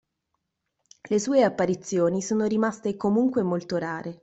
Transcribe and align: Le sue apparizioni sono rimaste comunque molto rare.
Le 1.09 1.19
sue 1.19 1.43
apparizioni 1.43 2.23
sono 2.23 2.45
rimaste 2.45 2.97
comunque 2.97 3.43
molto 3.43 3.77
rare. 3.77 4.19